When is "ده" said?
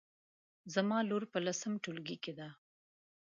2.39-2.49